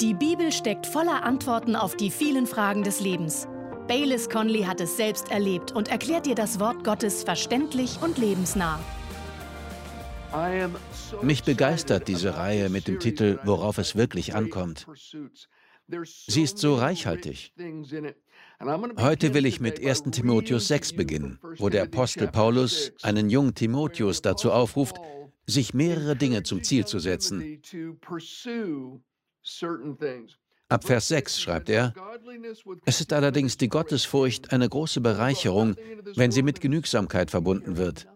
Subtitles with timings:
[0.00, 3.48] Die Bibel steckt voller Antworten auf die vielen Fragen des Lebens.
[3.88, 8.78] Baylis Conley hat es selbst erlebt und erklärt dir das Wort Gottes verständlich und lebensnah.
[11.22, 14.86] Mich begeistert diese Reihe mit dem Titel Worauf es wirklich ankommt.
[16.04, 17.54] Sie ist so reichhaltig.
[18.98, 20.02] Heute will ich mit 1.
[20.10, 24.96] Timotheus 6 beginnen, wo der Apostel Paulus einen jungen Timotheus dazu aufruft,
[25.46, 27.62] sich mehrere Dinge zum Ziel zu setzen.
[30.68, 31.94] Ab Vers 6 schreibt er,
[32.84, 35.76] es ist allerdings die Gottesfurcht eine große Bereicherung,
[36.16, 38.08] wenn sie mit Genügsamkeit verbunden wird.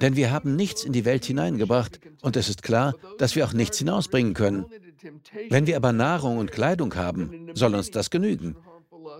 [0.00, 3.52] Denn wir haben nichts in die Welt hineingebracht und es ist klar, dass wir auch
[3.52, 4.64] nichts hinausbringen können.
[5.50, 8.56] Wenn wir aber Nahrung und Kleidung haben, soll uns das genügen.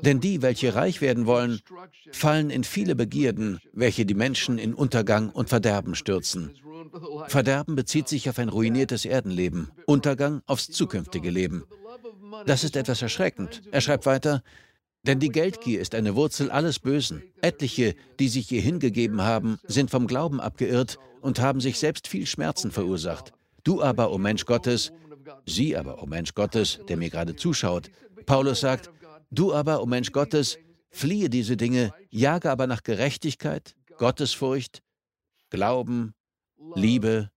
[0.00, 1.60] Denn die, welche reich werden wollen,
[2.12, 6.54] fallen in viele Begierden, welche die Menschen in Untergang und Verderben stürzen.
[7.28, 11.64] Verderben bezieht sich auf ein ruiniertes Erdenleben, Untergang aufs zukünftige Leben.
[12.46, 13.62] Das ist etwas erschreckend.
[13.70, 14.42] Er schreibt weiter,
[15.06, 17.22] denn die Geldgier ist eine Wurzel alles Bösen.
[17.42, 22.26] Etliche, die sich ihr hingegeben haben, sind vom Glauben abgeirrt und haben sich selbst viel
[22.26, 23.32] Schmerzen verursacht.
[23.64, 24.92] Du aber, o oh Mensch Gottes,
[25.46, 27.90] sie aber, o oh Mensch Gottes, der mir gerade zuschaut,
[28.26, 28.90] Paulus sagt,
[29.30, 30.58] du aber, o oh Mensch Gottes,
[30.90, 34.82] fliehe diese Dinge, jage aber nach Gerechtigkeit, Gottesfurcht,
[35.50, 36.14] Glauben,
[36.74, 37.30] Liebe,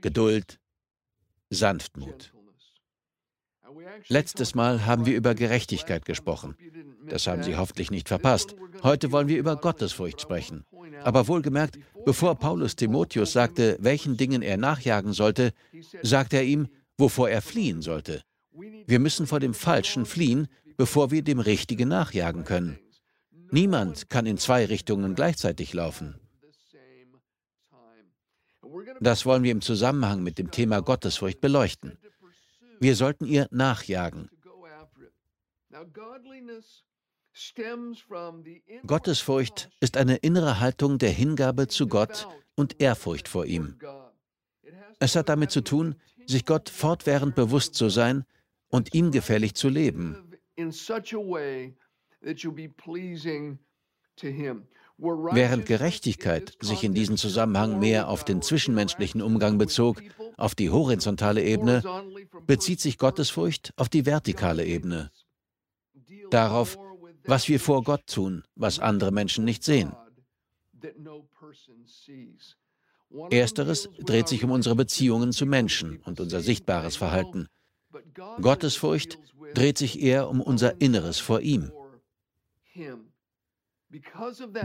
[0.00, 0.58] Geduld,
[1.50, 2.32] Sanftmut.
[4.08, 6.56] Letztes Mal haben wir über Gerechtigkeit gesprochen.
[7.08, 8.56] Das haben Sie hoffentlich nicht verpasst.
[8.82, 10.64] Heute wollen wir über Gottesfurcht sprechen.
[11.02, 15.52] Aber wohlgemerkt, bevor Paulus Timotheus sagte, welchen Dingen er nachjagen sollte,
[16.02, 18.22] sagte er ihm, wovor er fliehen sollte.
[18.86, 22.78] Wir müssen vor dem Falschen fliehen, bevor wir dem Richtigen nachjagen können.
[23.50, 26.16] Niemand kann in zwei Richtungen gleichzeitig laufen.
[29.00, 31.98] Das wollen wir im Zusammenhang mit dem Thema Gottesfurcht beleuchten.
[32.80, 34.30] Wir sollten ihr nachjagen.
[38.86, 43.78] Gottesfurcht ist eine innere Haltung der Hingabe zu Gott und Ehrfurcht vor ihm.
[44.98, 48.24] Es hat damit zu tun, sich Gott fortwährend bewusst zu sein
[48.68, 50.32] und ihm gefällig zu leben.
[54.98, 60.02] Während Gerechtigkeit sich in diesem Zusammenhang mehr auf den zwischenmenschlichen Umgang bezog,
[60.36, 61.82] auf die horizontale Ebene,
[62.46, 65.10] bezieht sich Gottesfurcht auf die vertikale Ebene.
[66.30, 66.78] Darauf,
[67.24, 69.92] was wir vor Gott tun, was andere Menschen nicht sehen.
[73.30, 77.48] Ersteres dreht sich um unsere Beziehungen zu Menschen und unser sichtbares Verhalten.
[78.40, 79.18] Gottesfurcht
[79.54, 81.70] dreht sich eher um unser Inneres vor ihm.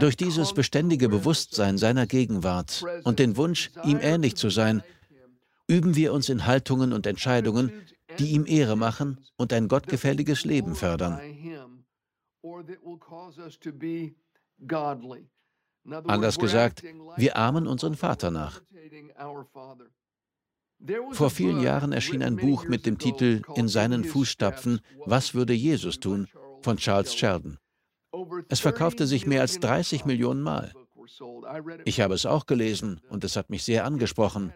[0.00, 4.82] Durch dieses beständige Bewusstsein seiner Gegenwart und den Wunsch, ihm ähnlich zu sein,
[5.68, 7.72] üben wir uns in Haltungen und Entscheidungen,
[8.18, 11.20] die ihm Ehre machen und ein gottgefälliges Leben fördern.
[16.06, 16.84] Anders gesagt,
[17.16, 18.60] wir ahmen unseren Vater nach.
[21.12, 26.00] Vor vielen Jahren erschien ein Buch mit dem Titel In seinen Fußstapfen, Was würde Jesus
[26.00, 26.28] tun?
[26.60, 27.58] von Charles Sheldon.
[28.48, 30.72] Es verkaufte sich mehr als 30 Millionen Mal.
[31.84, 34.52] Ich habe es auch gelesen und es hat mich sehr angesprochen.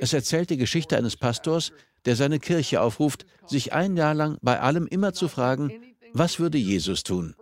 [0.00, 1.72] Es erzählt die Geschichte eines Pastors,
[2.04, 6.58] der seine Kirche aufruft, sich ein Jahr lang bei allem immer zu fragen, was würde
[6.58, 7.34] Jesus tun?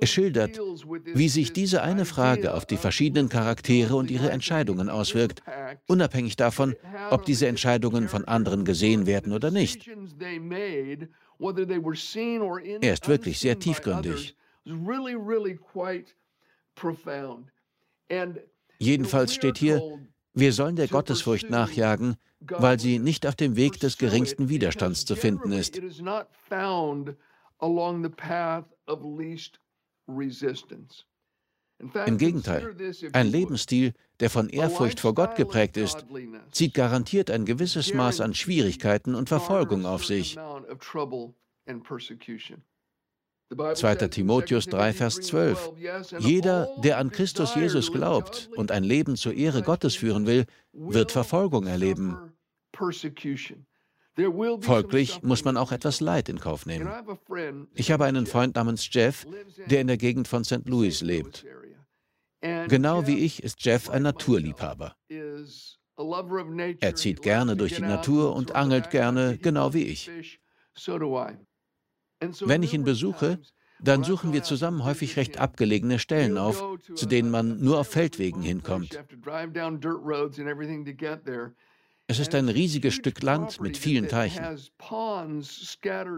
[0.00, 5.42] Es schildert, wie sich diese eine Frage auf die verschiedenen Charaktere und ihre Entscheidungen auswirkt,
[5.86, 6.74] unabhängig davon,
[7.10, 9.88] ob diese Entscheidungen von anderen gesehen werden oder nicht.
[12.80, 14.36] Er ist wirklich sehr tiefgründig.
[18.78, 19.82] Jedenfalls steht hier,
[20.34, 25.16] wir sollen der Gottesfurcht nachjagen, weil sie nicht auf dem Weg des geringsten Widerstands zu
[25.16, 25.80] finden ist.
[31.78, 32.74] Im Gegenteil,
[33.12, 36.06] ein Lebensstil, der von Ehrfurcht vor Gott geprägt ist,
[36.50, 40.38] zieht garantiert ein gewisses Maß an Schwierigkeiten und Verfolgung auf sich.
[43.48, 43.94] 2.
[44.08, 45.72] Timotheus 3, Vers 12.
[46.18, 51.12] Jeder, der an Christus Jesus glaubt und ein Leben zur Ehre Gottes führen will, wird
[51.12, 52.32] Verfolgung erleben.
[54.60, 56.90] Folglich muss man auch etwas Leid in Kauf nehmen.
[57.74, 59.26] Ich habe einen Freund namens Jeff,
[59.66, 60.66] der in der Gegend von St.
[60.66, 61.44] Louis lebt.
[62.40, 64.96] Genau wie ich ist Jeff ein Naturliebhaber.
[66.80, 70.10] Er zieht gerne durch die Natur und angelt gerne, genau wie ich.
[72.40, 73.40] Wenn ich ihn besuche,
[73.80, 76.62] dann suchen wir zusammen häufig recht abgelegene Stellen auf,
[76.94, 78.98] zu denen man nur auf Feldwegen hinkommt.
[82.08, 84.44] Es ist ein riesiges Stück Land mit vielen Teichen.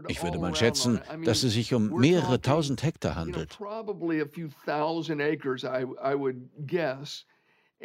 [0.08, 3.58] Ich würde mal schätzen, dass es sich um mehrere tausend Hektar handelt.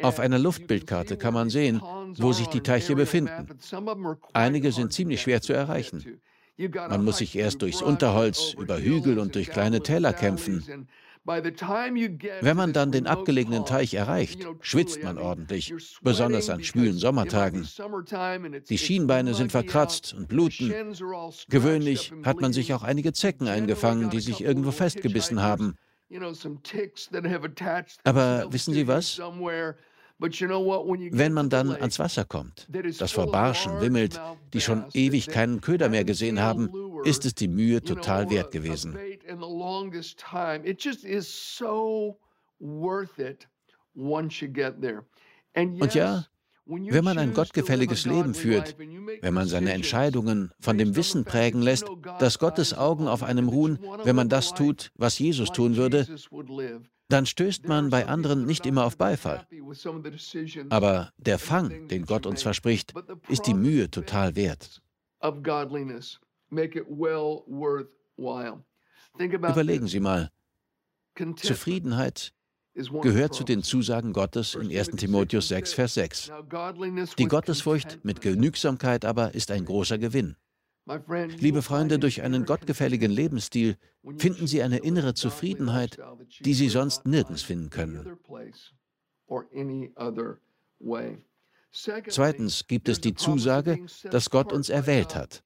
[0.02, 1.80] Auf einer Luftbildkarte kann man sehen,
[2.18, 3.58] wo sich die Teiche befinden.
[4.34, 6.20] Einige sind ziemlich schwer zu erreichen.
[6.56, 10.88] Man muss sich erst durchs Unterholz, über Hügel und durch kleine Täler kämpfen.
[11.26, 17.66] Wenn man dann den abgelegenen Teich erreicht, schwitzt man ordentlich, besonders an schwülen Sommertagen.
[18.68, 20.68] Die Schienbeine sind verkratzt und bluten.
[21.48, 25.76] Gewöhnlich hat man sich auch einige Zecken eingefangen, die sich irgendwo festgebissen haben.
[28.04, 29.20] Aber wissen Sie was?
[30.18, 32.68] Wenn man dann ans Wasser kommt,
[32.98, 34.20] das vor Barschen wimmelt,
[34.52, 36.70] die schon ewig keinen Köder mehr gesehen haben,
[37.04, 38.96] ist es die Mühe total wert gewesen.
[45.80, 46.26] Und ja,
[46.66, 48.76] wenn man ein gottgefälliges Leben führt,
[49.20, 51.84] wenn man seine Entscheidungen von dem Wissen prägen lässt,
[52.18, 56.06] dass Gottes Augen auf einem ruhen, wenn man das tut, was Jesus tun würde,
[57.08, 59.46] dann stößt man bei anderen nicht immer auf Beifall.
[60.70, 62.94] Aber der Fang, den Gott uns verspricht,
[63.28, 64.82] ist die Mühe total wert.
[69.18, 70.30] Überlegen Sie mal,
[71.36, 72.34] Zufriedenheit
[73.02, 76.32] gehört zu den Zusagen Gottes in 1 Timotheus 6, Vers 6.
[77.18, 80.36] Die Gottesfurcht mit Genügsamkeit aber ist ein großer Gewinn.
[80.86, 83.76] Liebe Freunde, durch einen gottgefälligen Lebensstil
[84.18, 85.98] finden Sie eine innere Zufriedenheit,
[86.40, 88.18] die Sie sonst nirgends finden können.
[92.08, 95.42] Zweitens gibt es die Zusage, dass Gott uns erwählt hat.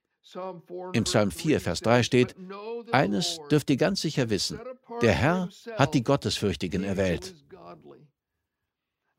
[0.93, 2.35] Im Psalm 4, Vers 3 steht,
[2.93, 4.61] eines dürft ihr ganz sicher wissen,
[5.01, 7.35] der Herr hat die Gottesfürchtigen erwählt.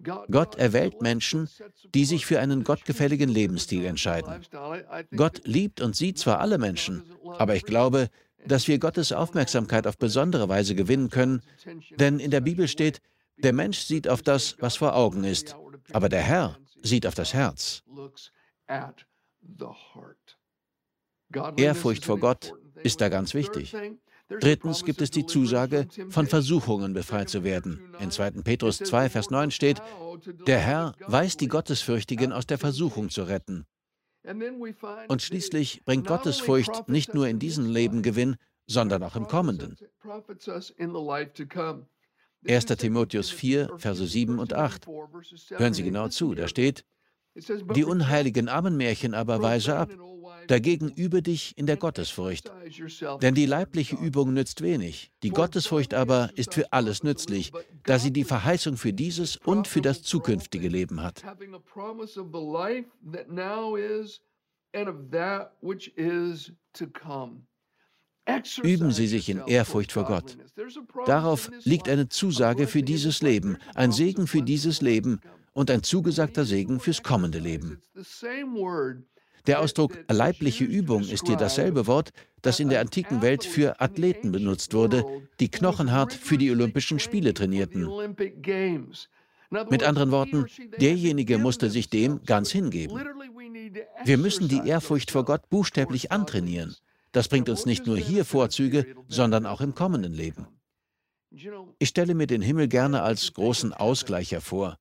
[0.04, 1.50] Gott erwählt Menschen,
[1.94, 4.46] die sich für einen gottgefälligen Lebensstil entscheiden.
[5.16, 7.04] Gott liebt und sieht zwar alle Menschen,
[7.38, 8.10] aber ich glaube,
[8.46, 11.42] dass wir Gottes Aufmerksamkeit auf besondere Weise gewinnen können,
[12.00, 13.02] denn in der Bibel steht,
[13.38, 15.56] der Mensch sieht auf das, was vor Augen ist,
[15.92, 17.84] aber der Herr sieht auf das Herz.
[21.58, 22.54] Ehrfurcht vor Gott
[22.84, 23.76] ist da ganz wichtig.
[24.30, 27.94] Drittens gibt es die Zusage, von Versuchungen befreit zu werden.
[28.00, 28.32] In 2.
[28.44, 29.82] Petrus 2, Vers 9 steht,
[30.46, 33.66] der Herr weiß die Gottesfürchtigen aus der Versuchung zu retten.
[35.08, 38.36] Und schließlich bringt Gottesfurcht nicht nur in diesem Leben Gewinn,
[38.68, 39.78] sondern auch im kommenden.
[42.48, 42.66] 1.
[42.66, 44.88] Timotheus 4, Verse 7 und 8.
[44.88, 46.86] Hören Sie genau zu, da steht,
[47.76, 49.90] die unheiligen Ammenmärchen aber weise ab.
[50.48, 52.52] Dagegen übe dich in der Gottesfurcht.
[53.22, 55.12] Denn die leibliche Übung nützt wenig.
[55.24, 57.52] Die Gottesfurcht aber ist für alles nützlich,
[57.84, 61.24] da sie die Verheißung für dieses und für das zukünftige Leben hat.
[68.62, 70.38] Üben Sie sich in Ehrfurcht vor Gott.
[71.06, 75.20] Darauf liegt eine Zusage für dieses Leben, ein Segen für dieses Leben
[75.54, 77.82] und ein zugesagter Segen fürs kommende Leben.
[79.48, 84.32] Der Ausdruck leibliche Übung ist hier dasselbe Wort, das in der antiken Welt für Athleten
[84.32, 85.04] benutzt wurde,
[85.40, 87.88] die knochenhart für die Olympischen Spiele trainierten.
[89.70, 90.46] Mit anderen Worten,
[90.80, 93.02] derjenige musste sich dem ganz hingeben.
[94.06, 96.76] Wir müssen die Ehrfurcht vor Gott buchstäblich antrainieren.
[97.12, 100.48] Das bringt uns nicht nur hier Vorzüge, sondern auch im kommenden Leben.
[101.80, 104.78] Ich stelle mir den Himmel gerne als großen Ausgleicher vor.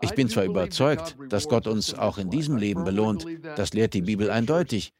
[0.00, 4.02] Ich bin zwar überzeugt, dass Gott uns auch in diesem Leben belohnt, das lehrt die
[4.02, 4.92] Bibel eindeutig.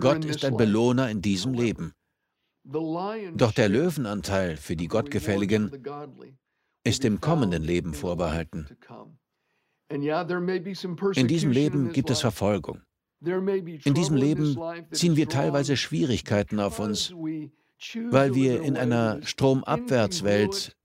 [0.00, 1.92] Gott ist ein Belohner in diesem Leben.
[2.64, 5.70] Doch der Löwenanteil für die Gottgefälligen
[6.84, 8.68] ist im kommenden Leben vorbehalten.
[9.90, 12.82] In diesem Leben gibt es Verfolgung.
[13.20, 14.56] In diesem Leben
[14.92, 17.12] ziehen wir teilweise Schwierigkeiten auf uns,
[18.10, 20.76] weil wir in einer Stromabwärtswelt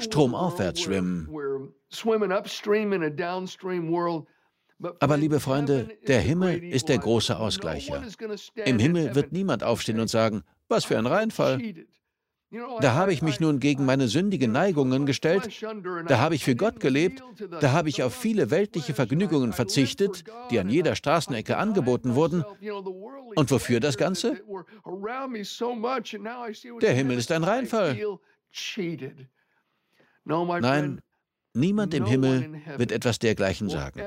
[0.00, 1.28] stromaufwärts schwimmen.
[4.98, 8.02] Aber liebe Freunde, der Himmel ist der große Ausgleicher.
[8.64, 11.60] Im Himmel wird niemand aufstehen und sagen, was für ein Reinfall.
[12.80, 15.62] Da habe ich mich nun gegen meine sündigen Neigungen gestellt,
[16.08, 17.22] da habe ich für Gott gelebt,
[17.60, 22.44] da habe ich auf viele weltliche Vergnügungen verzichtet, die an jeder Straßenecke angeboten wurden.
[23.36, 24.42] Und wofür das Ganze?
[26.80, 28.18] Der Himmel ist ein Reinfall.
[30.60, 31.00] Nein,
[31.54, 34.00] niemand im Himmel wird etwas dergleichen sagen.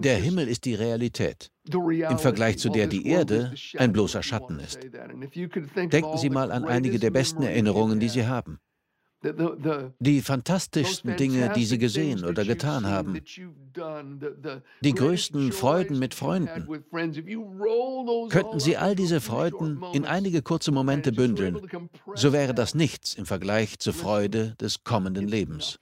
[0.00, 4.78] Der Himmel ist die Realität, im Vergleich zu der die Erde ein bloßer Schatten ist.
[4.82, 8.60] Denken Sie mal an einige der besten Erinnerungen, die Sie haben.
[9.20, 13.20] Die fantastischsten Dinge, die Sie gesehen oder getan haben.
[14.80, 16.68] Die größten Freuden mit Freunden.
[18.30, 21.68] Könnten Sie all diese Freuden in einige kurze Momente bündeln,
[22.14, 25.80] so wäre das nichts im Vergleich zur Freude des kommenden Lebens.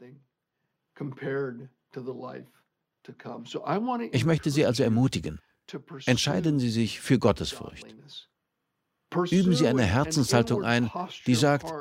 [4.12, 5.40] Ich möchte Sie also ermutigen,
[6.07, 7.95] entscheiden Sie sich für Gottesfurcht.
[9.30, 10.90] Üben Sie eine Herzenshaltung ein,
[11.26, 11.73] die sagt,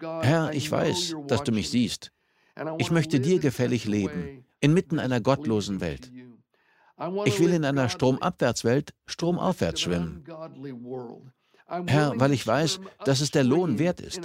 [0.00, 2.12] Herr, ich weiß, dass du mich siehst.
[2.78, 6.10] Ich möchte dir gefällig leben, inmitten einer gottlosen Welt.
[7.24, 10.24] Ich will in einer Stromabwärtswelt stromaufwärts schwimmen.
[11.86, 14.20] Herr, weil ich weiß, dass es der Lohn wert ist.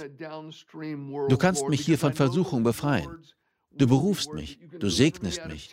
[1.28, 3.08] Du kannst mich hier von Versuchung befreien.
[3.72, 5.72] Du berufst mich, du segnest mich.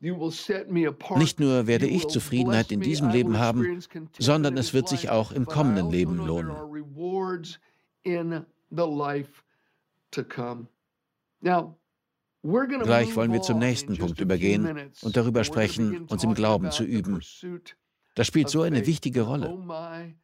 [0.00, 3.80] Nicht nur werde ich Zufriedenheit in diesem Leben haben,
[4.18, 6.54] sondern es wird sich auch im kommenden Leben lohnen.
[12.82, 17.20] Gleich wollen wir zum nächsten Punkt übergehen und darüber sprechen, uns im Glauben zu üben.
[18.14, 20.14] Das spielt so eine wichtige Rolle.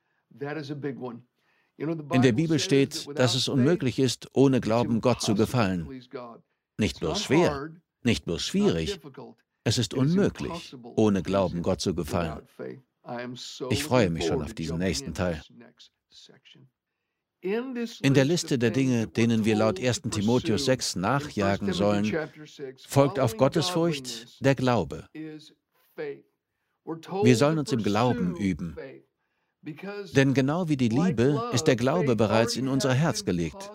[1.77, 5.89] In der Bibel steht, dass es unmöglich ist, ohne Glauben Gott zu gefallen.
[6.79, 7.71] Nicht bloß schwer,
[8.03, 9.01] nicht bloß schwierig,
[9.65, 12.47] es ist unmöglich, ohne Glauben Gott zu gefallen.
[13.71, 15.43] Ich freue mich schon auf diesen nächsten Teil.
[17.41, 22.11] In der Liste der Dinge, denen wir laut 1 Timotheus 6 nachjagen sollen,
[22.87, 25.09] folgt auf Gottesfurcht der Glaube.
[27.23, 28.77] Wir sollen uns im Glauben üben.
[30.15, 33.71] Denn genau wie die Liebe ist der Glaube bereits in unser Herz gelegt.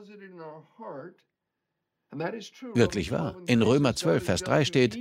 [2.73, 3.35] Wirklich wahr.
[3.45, 4.97] In Römer 12, Vers 3 steht,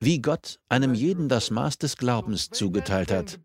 [0.00, 3.40] wie Gott einem jeden das Maß des Glaubens zugeteilt hat.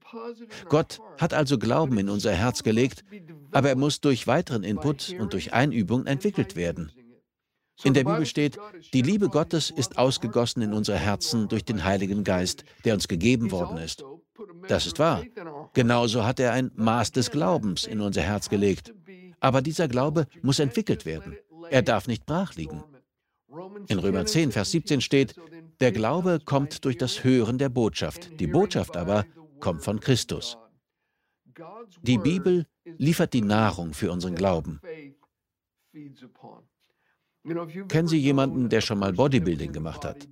[0.70, 3.04] Gott hat also Glauben in unser Herz gelegt,
[3.52, 6.92] aber er muss durch weiteren Input und durch Einübung entwickelt werden.
[7.84, 8.58] In der Bibel steht,
[8.94, 13.52] die Liebe Gottes ist ausgegossen in unser Herzen durch den Heiligen Geist, der uns gegeben
[13.52, 14.04] worden ist.
[14.68, 15.24] Das ist wahr.
[15.74, 18.94] Genauso hat er ein Maß des Glaubens in unser Herz gelegt.
[19.40, 21.38] Aber dieser Glaube muss entwickelt werden.
[21.70, 22.84] Er darf nicht brach liegen.
[23.88, 25.36] In Römer 10, Vers 17 steht,
[25.80, 28.40] der Glaube kommt durch das Hören der Botschaft.
[28.40, 29.26] Die Botschaft aber
[29.60, 30.58] kommt von Christus.
[32.02, 32.66] Die Bibel
[32.98, 34.80] liefert die Nahrung für unseren Glauben.
[37.88, 40.28] Kennen Sie jemanden, der schon mal Bodybuilding gemacht hat?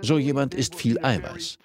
[0.00, 1.58] So jemand isst viel Eiweiß.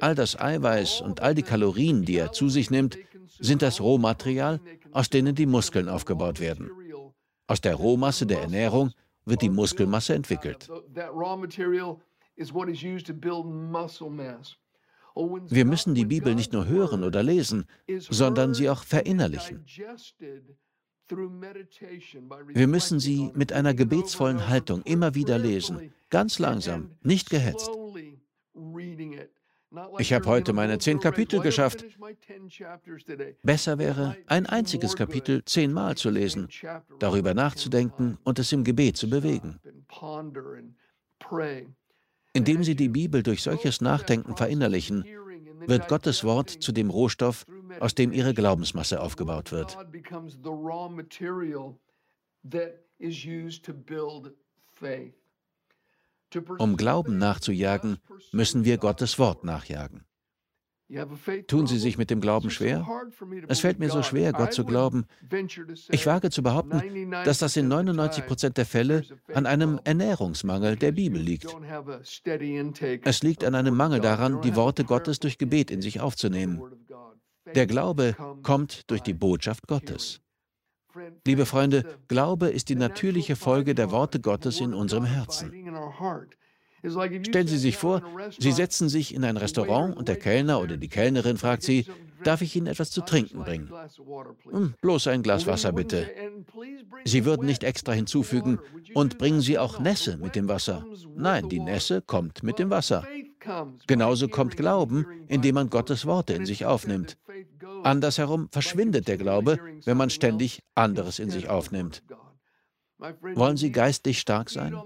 [0.00, 2.98] All das Eiweiß und all die Kalorien, die er zu sich nimmt,
[3.38, 4.60] sind das Rohmaterial,
[4.92, 6.70] aus denen die Muskeln aufgebaut werden.
[7.46, 8.92] Aus der Rohmasse der Ernährung
[9.24, 10.70] wird die Muskelmasse entwickelt.
[15.48, 17.66] Wir müssen die Bibel nicht nur hören oder lesen,
[17.98, 19.64] sondern sie auch verinnerlichen.
[22.54, 27.70] Wir müssen sie mit einer gebetsvollen Haltung immer wieder lesen, ganz langsam, nicht gehetzt.
[29.98, 31.84] Ich habe heute meine zehn Kapitel geschafft.
[33.42, 36.48] Besser wäre, ein einziges Kapitel zehnmal zu lesen,
[36.98, 39.60] darüber nachzudenken und es im Gebet zu bewegen.
[42.32, 45.04] Indem Sie die Bibel durch solches Nachdenken verinnerlichen,
[45.66, 47.46] wird Gottes Wort zu dem Rohstoff,
[47.78, 49.76] aus dem Ihre Glaubensmasse aufgebaut wird.
[56.58, 57.98] Um Glauben nachzujagen,
[58.32, 60.04] müssen wir Gottes Wort nachjagen.
[61.46, 62.84] Tun Sie sich mit dem Glauben schwer?
[63.46, 65.06] Es fällt mir so schwer, Gott zu glauben.
[65.90, 70.90] Ich wage zu behaupten, dass das in 99 Prozent der Fälle an einem Ernährungsmangel der
[70.92, 71.54] Bibel liegt.
[73.04, 76.60] Es liegt an einem Mangel daran, die Worte Gottes durch Gebet in sich aufzunehmen.
[77.54, 80.20] Der Glaube kommt durch die Botschaft Gottes.
[81.26, 85.52] Liebe Freunde, Glaube ist die natürliche Folge der Worte Gottes in unserem Herzen.
[86.82, 88.02] Stellen Sie sich vor,
[88.38, 91.86] Sie setzen sich in ein Restaurant und der Kellner oder die Kellnerin fragt Sie,
[92.24, 93.70] darf ich Ihnen etwas zu trinken bringen?
[94.50, 96.10] Hm, bloß ein Glas Wasser bitte.
[97.04, 98.58] Sie würden nicht extra hinzufügen,
[98.94, 100.84] und bringen Sie auch Nässe mit dem Wasser.
[101.16, 103.06] Nein, die Nässe kommt mit dem Wasser.
[103.86, 107.16] Genauso kommt Glauben, indem man Gottes Worte in sich aufnimmt.
[107.84, 112.02] Andersherum verschwindet der Glaube, wenn man ständig anderes in sich aufnimmt.
[112.98, 114.76] Wollen Sie geistig stark sein?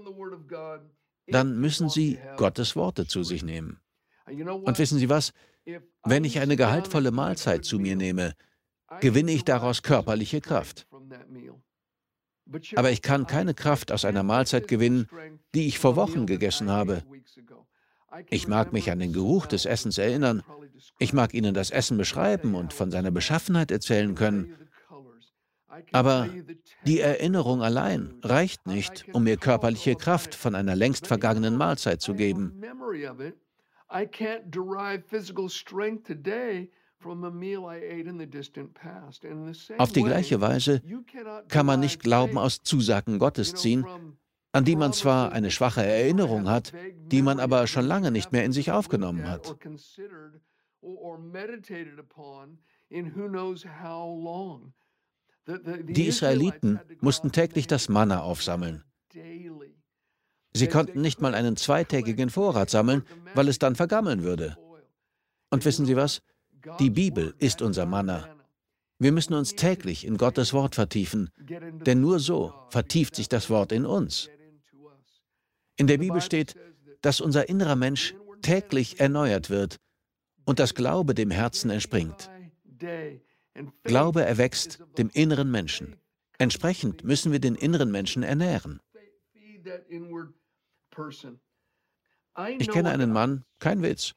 [1.27, 3.79] Dann müssen Sie Gottes Worte zu sich nehmen.
[4.27, 5.33] Und wissen Sie was?
[6.03, 8.35] Wenn ich eine gehaltvolle Mahlzeit zu mir nehme,
[9.01, 10.87] gewinne ich daraus körperliche Kraft.
[12.75, 15.07] Aber ich kann keine Kraft aus einer Mahlzeit gewinnen,
[15.55, 17.03] die ich vor Wochen gegessen habe.
[18.29, 20.43] Ich mag mich an den Geruch des Essens erinnern.
[20.99, 24.55] Ich mag Ihnen das Essen beschreiben und von seiner Beschaffenheit erzählen können.
[25.91, 26.29] Aber
[26.85, 32.13] die Erinnerung allein reicht nicht, um mir körperliche Kraft von einer längst vergangenen Mahlzeit zu
[32.13, 32.61] geben.
[39.77, 40.81] Auf die gleiche Weise
[41.49, 43.85] kann man nicht Glauben aus Zusagen Gottes ziehen,
[44.53, 46.73] an die man zwar eine schwache Erinnerung hat,
[47.11, 49.55] die man aber schon lange nicht mehr in sich aufgenommen hat.
[55.47, 58.83] Die Israeliten mussten täglich das Manna aufsammeln.
[60.53, 64.57] Sie konnten nicht mal einen zweitägigen Vorrat sammeln, weil es dann vergammeln würde.
[65.49, 66.21] Und wissen Sie was?
[66.79, 68.29] Die Bibel ist unser Manna.
[68.97, 73.71] Wir müssen uns täglich in Gottes Wort vertiefen, denn nur so vertieft sich das Wort
[73.71, 74.29] in uns.
[75.77, 76.55] In der Bibel steht,
[77.01, 79.79] dass unser innerer Mensch täglich erneuert wird
[80.45, 82.29] und das Glaube dem Herzen entspringt.
[83.83, 85.95] Glaube erwächst dem inneren Menschen.
[86.37, 88.79] Entsprechend müssen wir den inneren Menschen ernähren.
[92.59, 94.13] Ich kenne einen Mann, kein Witz,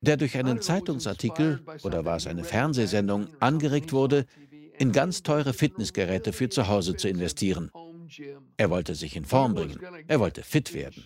[0.00, 4.26] der durch einen Zeitungsartikel oder war es eine Fernsehsendung angeregt wurde,
[4.78, 7.70] in ganz teure Fitnessgeräte für zu Hause zu investieren.
[8.56, 9.80] Er wollte sich in Form bringen.
[10.06, 11.04] Er wollte fit werden.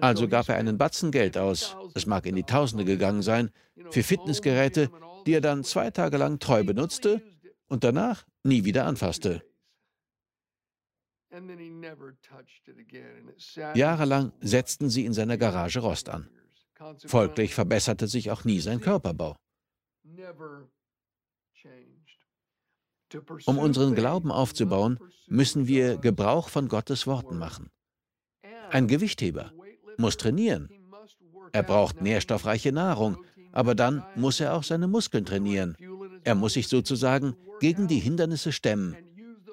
[0.00, 3.50] Also gab er einen Batzen Geld aus, es mag in die Tausende gegangen sein,
[3.90, 4.90] für Fitnessgeräte,
[5.26, 7.22] die er dann zwei Tage lang treu benutzte
[7.68, 9.42] und danach nie wieder anfasste.
[13.74, 16.28] Jahrelang setzten sie in seiner Garage Rost an.
[17.06, 19.36] Folglich verbesserte sich auch nie sein Körperbau.
[23.46, 27.70] Um unseren Glauben aufzubauen, müssen wir Gebrauch von Gottes Worten machen.
[28.70, 29.52] Ein Gewichtheber
[29.98, 30.68] muss trainieren.
[31.52, 33.18] Er braucht nährstoffreiche Nahrung,
[33.52, 35.76] aber dann muss er auch seine Muskeln trainieren.
[36.24, 38.96] Er muss sich sozusagen gegen die Hindernisse stemmen.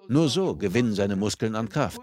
[0.07, 2.01] Nur so gewinnen seine Muskeln an Kraft.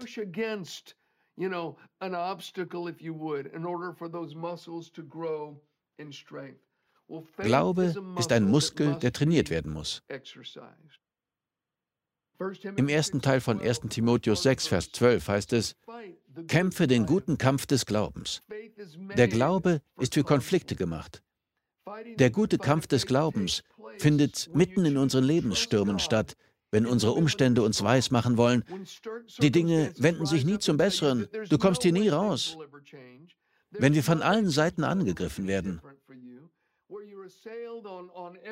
[7.37, 10.01] Glaube ist ein Muskel, der trainiert werden muss.
[12.77, 15.75] Im ersten Teil von 1 Timotheus 6, Vers 12 heißt es,
[16.47, 18.41] Kämpfe den guten Kampf des Glaubens.
[19.17, 21.21] Der Glaube ist für Konflikte gemacht.
[22.17, 23.63] Der gute Kampf des Glaubens
[23.97, 26.35] findet mitten in unseren Lebensstürmen statt,
[26.71, 28.63] wenn unsere Umstände uns weismachen wollen,
[29.41, 32.57] die Dinge wenden sich nie zum Besseren, du kommst hier nie raus.
[33.71, 35.81] Wenn wir von allen Seiten angegriffen werden.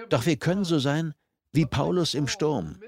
[0.09, 1.13] Doch wir können so sein,
[1.53, 2.79] wie Paulus im Sturm.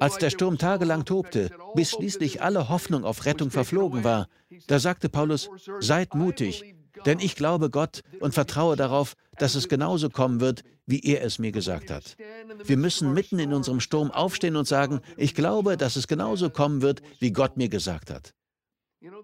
[0.00, 4.28] Als der Sturm tagelang tobte, bis schließlich alle Hoffnung auf Rettung verflogen war,
[4.66, 10.08] da sagte Paulus, seid mutig, denn ich glaube Gott und vertraue darauf, dass es genauso
[10.08, 12.16] kommen wird, wie er es mir gesagt hat.
[12.64, 16.80] Wir müssen mitten in unserem Sturm aufstehen und sagen, ich glaube, dass es genauso kommen
[16.80, 18.34] wird, wie Gott mir gesagt hat.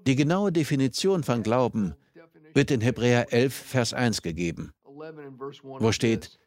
[0.06, 1.94] Die genaue Definition von Glauben
[2.54, 6.38] wird in Hebräer 11, Vers 1 gegeben, wo steht,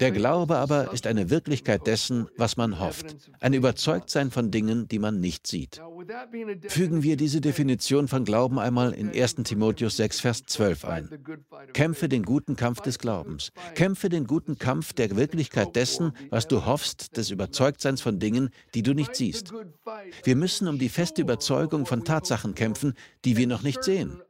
[0.00, 4.98] der Glaube aber ist eine Wirklichkeit dessen, was man hofft, ein Überzeugtsein von Dingen, die
[4.98, 5.80] man nicht sieht.
[6.68, 11.08] Fügen wir diese Definition von Glauben einmal in 1 Timotheus 6, Vers 12 ein.
[11.72, 13.50] Kämpfe den guten Kampf des Glaubens.
[13.74, 18.82] Kämpfe den guten Kampf der Wirklichkeit dessen, was du hoffst, des Überzeugtseins von Dingen, die
[18.82, 19.52] du nicht siehst.
[20.24, 24.20] Wir müssen um die feste Überzeugung von Tatsachen kämpfen, die wir noch nicht sehen.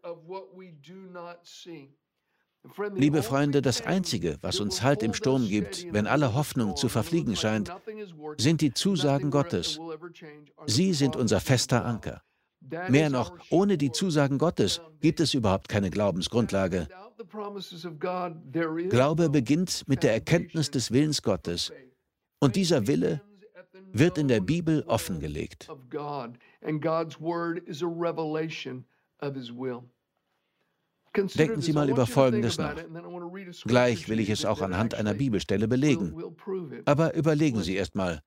[2.95, 7.35] Liebe Freunde, das Einzige, was uns Halt im Sturm gibt, wenn alle Hoffnung zu verfliegen
[7.35, 7.73] scheint,
[8.39, 9.81] sind die Zusagen Gottes.
[10.67, 12.23] Sie sind unser fester Anker.
[12.89, 16.89] Mehr noch, ohne die Zusagen Gottes gibt es überhaupt keine Glaubensgrundlage.
[18.89, 21.73] Glaube beginnt mit der Erkenntnis des Willens Gottes.
[22.39, 23.21] Und dieser Wille
[23.93, 25.69] wird in der Bibel offengelegt.
[31.15, 32.77] Denken Sie mal über Folgendes nach.
[33.65, 36.15] Gleich will ich es auch anhand einer Bibelstelle belegen.
[36.85, 38.23] Aber überlegen Sie erst mal.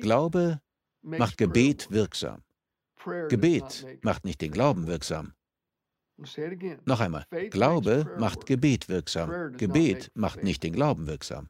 [0.00, 0.60] Glaube
[1.02, 2.42] macht Gebet wirksam.
[3.28, 5.34] Gebet macht nicht den Glauben wirksam.
[6.84, 7.26] Noch einmal.
[7.50, 9.56] Glaube macht Gebet wirksam.
[9.56, 11.48] Gebet macht nicht den Glauben wirksam.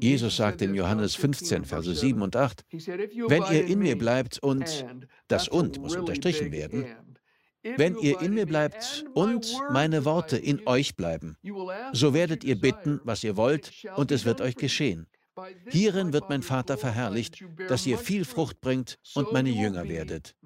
[0.00, 2.64] Jesus sagt in Johannes 15, Verse 7 und 8,
[3.28, 4.84] wenn ihr in mir bleibt und,
[5.28, 6.86] das und muss unterstrichen werden,
[7.62, 11.36] wenn ihr in mir bleibt und meine Worte in euch bleiben,
[11.92, 15.06] so werdet ihr bitten, was ihr wollt, und es wird euch geschehen.
[15.68, 20.36] Hierin wird mein Vater verherrlicht, dass ihr viel Frucht bringt und meine Jünger werdet.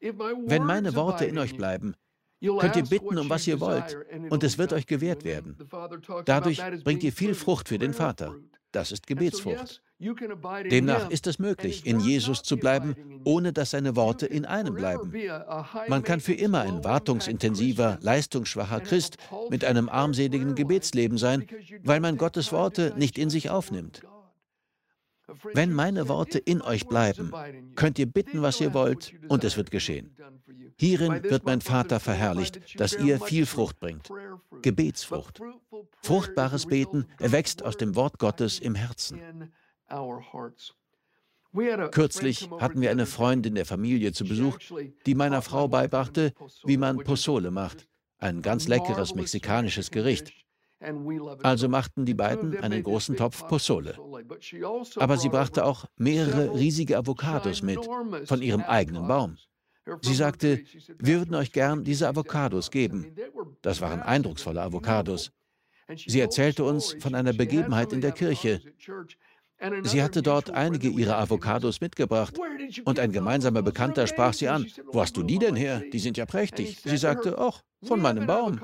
[0.00, 1.94] Wenn meine Worte in euch bleiben,
[2.40, 3.96] könnt ihr bitten, um was ihr wollt,
[4.30, 5.56] und es wird euch gewährt werden.
[6.24, 8.34] Dadurch bringt ihr viel Frucht für den Vater.
[8.72, 9.82] Das ist Gebetsfrucht.
[10.70, 15.12] Demnach ist es möglich, in Jesus zu bleiben, ohne dass seine Worte in einem bleiben.
[15.88, 21.46] Man kann für immer ein wartungsintensiver, leistungsschwacher Christ mit einem armseligen Gebetsleben sein,
[21.84, 24.02] weil man Gottes Worte nicht in sich aufnimmt.
[25.54, 27.32] Wenn meine Worte in euch bleiben,
[27.74, 30.14] könnt ihr bitten, was ihr wollt, und es wird geschehen.
[30.78, 34.08] Hierin wird mein Vater verherrlicht, dass ihr viel Frucht bringt.
[34.62, 35.40] Gebetsfrucht.
[36.02, 39.20] Fruchtbares Beten erwächst aus dem Wort Gottes im Herzen.
[41.90, 44.58] Kürzlich hatten wir eine Freundin der Familie zu Besuch,
[45.04, 46.32] die meiner Frau beibrachte,
[46.64, 47.86] wie man Pozole macht,
[48.18, 50.32] ein ganz leckeres mexikanisches Gericht.
[51.42, 53.98] Also machten die beiden einen großen Topf Pozole.
[53.98, 57.80] Also Aber sie brachte auch mehrere riesige Avocados mit,
[58.24, 59.36] von ihrem eigenen Baum.
[60.00, 60.62] Sie sagte,
[60.98, 63.14] wir würden euch gern diese Avocados geben.
[63.62, 65.32] Das waren eindrucksvolle Avocados.
[65.94, 68.60] Sie erzählte uns von einer Begebenheit in der Kirche.
[69.82, 72.38] Sie hatte dort einige ihrer Avocados mitgebracht
[72.84, 74.66] und ein gemeinsamer Bekannter sprach sie an.
[74.86, 75.82] Wo hast du die denn her?
[75.92, 76.80] Die sind ja prächtig.
[76.84, 78.60] Sie sagte, ach, von meinem Baum.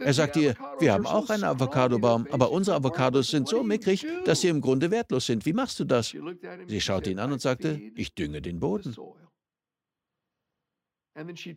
[0.00, 4.40] Er sagte ihr, wir haben auch einen Avocadobaum, aber unsere Avocados sind so mickrig, dass
[4.40, 5.44] sie im Grunde wertlos sind.
[5.46, 6.14] Wie machst du das?
[6.66, 8.96] Sie schaute ihn an und sagte, ich dünge den Boden.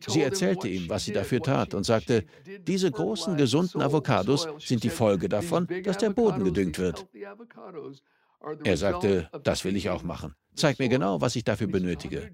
[0.08, 2.24] Sie erzählte ihm, was sie dafür tat und sagte,
[2.66, 7.06] diese großen, gesunden Avocados sind die Folge davon, dass der Boden gedüngt wird.
[8.64, 10.34] Er sagte, das will ich auch machen.
[10.54, 12.30] Zeig mir genau, was ich dafür benötige.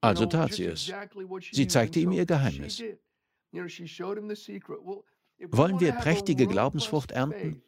[0.00, 0.92] Also tat sie es.
[1.52, 2.82] Sie zeigte ihm ihr Geheimnis.
[5.50, 7.62] Wollen wir prächtige Glaubensfrucht ernten?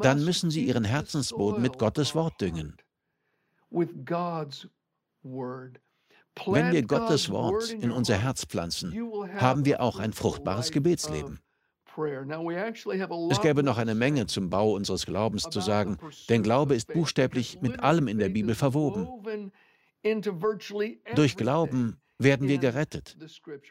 [0.00, 2.76] Dann müssen Sie Ihren Herzensboden mit Gottes Wort düngen.
[6.46, 8.94] Wenn wir Gottes Wort in unser Herz pflanzen,
[9.34, 11.40] haben wir auch ein fruchtbares Gebetsleben.
[13.30, 17.58] Es gäbe noch eine Menge zum Bau unseres Glaubens zu sagen, denn Glaube ist buchstäblich
[17.60, 19.08] mit allem in der Bibel verwoben.
[21.14, 23.16] Durch Glauben werden wir gerettet.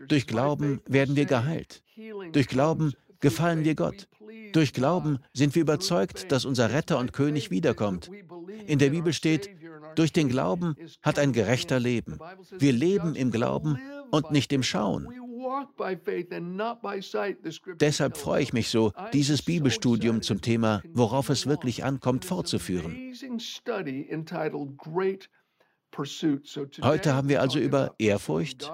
[0.07, 1.83] Durch Glauben werden wir geheilt.
[2.31, 4.07] Durch Glauben gefallen wir Gott.
[4.53, 8.11] Durch Glauben sind wir überzeugt, dass unser Retter und König wiederkommt.
[8.67, 9.49] In der Bibel steht,
[9.95, 12.19] durch den Glauben hat ein Gerechter Leben.
[12.57, 13.79] Wir leben im Glauben
[14.11, 15.07] und nicht im Schauen.
[17.79, 23.13] Deshalb freue ich mich so, dieses Bibelstudium zum Thema, worauf es wirklich ankommt, fortzuführen.
[26.81, 28.71] Heute haben wir also über Ehrfurcht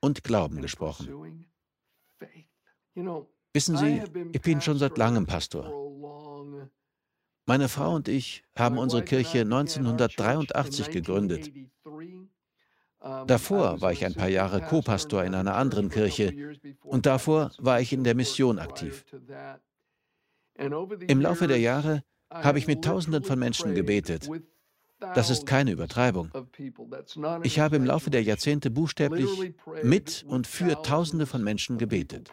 [0.00, 1.46] und Glauben gesprochen.
[3.54, 5.82] Wissen Sie, ich bin schon seit langem Pastor.
[7.46, 11.50] Meine Frau und ich haben unsere Kirche 1983 gegründet.
[13.26, 17.92] Davor war ich ein paar Jahre Co-Pastor in einer anderen Kirche und davor war ich
[17.92, 19.04] in der Mission aktiv.
[20.54, 24.28] Im Laufe der Jahre habe ich mit Tausenden von Menschen gebetet.
[25.14, 26.30] Das ist keine Übertreibung.
[27.42, 32.30] Ich habe im Laufe der Jahrzehnte buchstäblich mit und für Tausende von Menschen gebetet.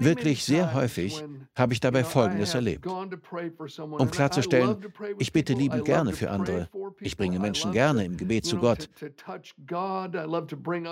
[0.00, 2.86] Wirklich sehr häufig habe ich dabei Folgendes erlebt.
[2.86, 4.76] Um klarzustellen,
[5.18, 6.68] ich bete liebend gerne für andere.
[7.00, 8.88] Ich bringe Menschen gerne im Gebet zu Gott.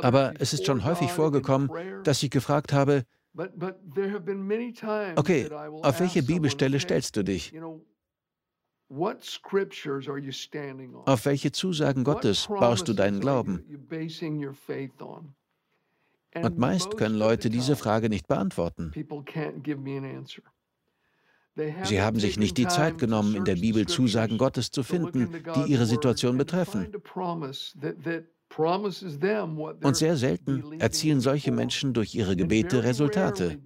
[0.02, 1.70] Aber es ist schon häufig vorgekommen,
[2.04, 3.04] dass ich gefragt habe,
[5.16, 5.48] okay,
[5.82, 7.52] auf welche Bibelstelle stellst du dich?
[11.04, 13.64] Auf welche Zusagen Gottes baust du deinen Glauben?
[16.34, 18.92] Und meist können Leute diese Frage nicht beantworten.
[21.84, 25.72] Sie haben sich nicht die Zeit genommen, in der Bibel Zusagen Gottes zu finden, die
[25.72, 26.86] ihre Situation betreffen.
[29.82, 33.58] Und sehr selten erzielen solche Menschen durch ihre Gebete Resultate.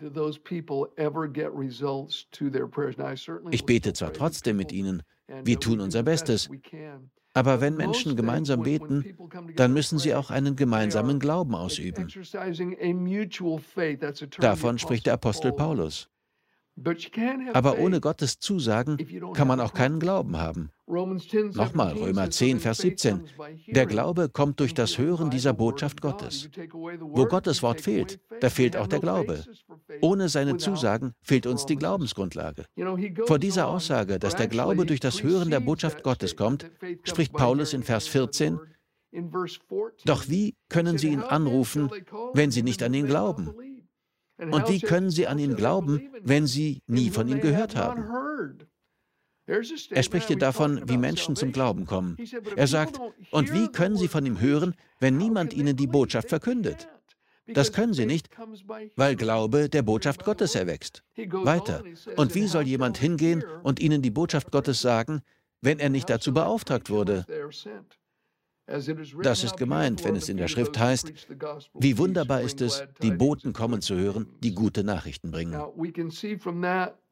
[3.50, 5.02] Ich bete zwar trotzdem mit ihnen,
[5.42, 6.50] wir tun unser Bestes,
[7.34, 9.16] aber wenn Menschen gemeinsam beten,
[9.56, 12.08] dann müssen sie auch einen gemeinsamen Glauben ausüben.
[14.38, 16.08] Davon spricht der Apostel Paulus.
[17.52, 18.98] Aber ohne Gottes Zusagen
[19.34, 20.70] kann man auch keinen Glauben haben.
[20.86, 23.24] Nochmal, Römer 10, Vers 17.
[23.68, 26.50] Der Glaube kommt durch das Hören dieser Botschaft Gottes.
[27.00, 29.44] Wo Gottes Wort fehlt, da fehlt auch der Glaube.
[30.00, 32.64] Ohne seine Zusagen fehlt uns die Glaubensgrundlage.
[33.26, 36.70] Vor dieser Aussage, dass der Glaube durch das Hören der Botschaft Gottes kommt,
[37.04, 38.58] spricht Paulus in Vers 14,
[40.04, 41.90] Doch wie können sie ihn anrufen,
[42.32, 43.54] wenn sie nicht an ihn glauben?
[44.38, 48.04] Und wie können sie an ihn glauben, wenn sie nie von ihm gehört haben?
[49.46, 52.16] Er spricht hier davon, wie Menschen zum Glauben kommen.
[52.56, 52.98] Er sagt,
[53.30, 56.88] und wie können sie von ihm hören, wenn niemand ihnen die Botschaft verkündet?
[57.46, 58.28] Das können sie nicht,
[58.96, 61.02] weil Glaube der Botschaft Gottes erwächst.
[61.16, 61.82] Weiter.
[62.16, 65.22] Und wie soll jemand hingehen und ihnen die Botschaft Gottes sagen,
[65.60, 67.26] wenn er nicht dazu beauftragt wurde?
[68.66, 71.12] Das ist gemeint, wenn es in der Schrift heißt,
[71.74, 75.60] wie wunderbar ist es, die Boten kommen zu hören, die gute Nachrichten bringen.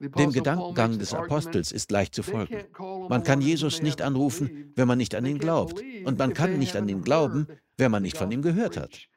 [0.01, 2.65] Dem Gedankengang des Apostels ist leicht zu folgen.
[3.11, 5.83] Man kann Jesus nicht anrufen, wenn man nicht an ihn glaubt.
[6.05, 9.09] Und man kann nicht an ihn glauben, wenn man nicht von ihm gehört hat.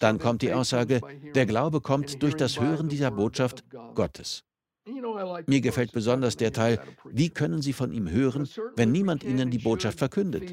[0.00, 1.00] Dann kommt die Aussage,
[1.34, 4.44] der Glaube kommt durch das Hören dieser Botschaft Gottes.
[5.46, 9.58] Mir gefällt besonders der Teil, wie können Sie von ihm hören, wenn niemand Ihnen die
[9.58, 10.50] Botschaft verkündet?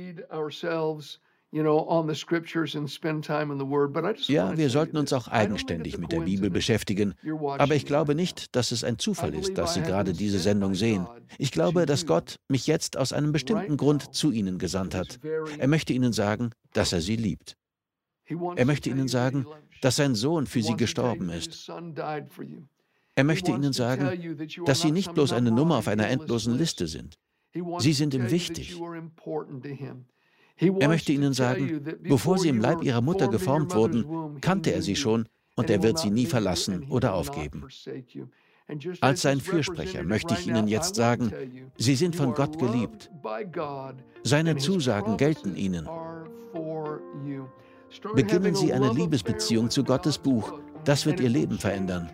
[4.28, 7.14] Ja, wir sollten uns auch eigenständig mit der Bibel beschäftigen,
[7.58, 11.08] aber ich glaube nicht, dass es ein Zufall ist, dass Sie gerade diese Sendung sehen.
[11.38, 15.20] Ich glaube, dass Gott mich jetzt aus einem bestimmten Grund zu Ihnen gesandt hat.
[15.58, 17.56] Er möchte Ihnen sagen, dass er Sie liebt.
[18.28, 19.46] Er möchte Ihnen sagen,
[19.82, 21.70] dass sein Sohn für Sie gestorben ist.
[23.16, 27.18] Er möchte Ihnen sagen, dass Sie nicht bloß eine Nummer auf einer endlosen Liste sind.
[27.80, 28.80] Sie sind ihm wichtig.
[30.58, 34.96] Er möchte Ihnen sagen, bevor Sie im Leib Ihrer Mutter geformt wurden, kannte er Sie
[34.96, 37.66] schon und er wird Sie nie verlassen oder aufgeben.
[39.02, 41.32] Als sein Fürsprecher möchte ich Ihnen jetzt sagen,
[41.78, 43.12] Sie sind von Gott geliebt.
[44.24, 45.88] Seine Zusagen gelten Ihnen.
[48.14, 50.54] Beginnen Sie eine Liebesbeziehung zu Gottes Buch.
[50.84, 52.10] Das wird Ihr Leben verändern.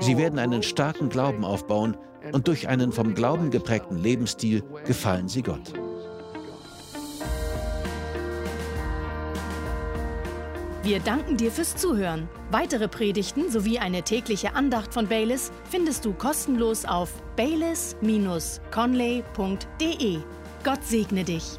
[0.00, 1.96] Sie werden einen starken Glauben aufbauen
[2.32, 5.72] und durch einen vom Glauben geprägten Lebensstil gefallen Sie Gott.
[10.84, 12.28] Wir danken dir fürs Zuhören.
[12.50, 20.18] Weitere Predigten sowie eine tägliche Andacht von Baylis findest du kostenlos auf baylis-conley.de.
[20.62, 21.58] Gott segne dich.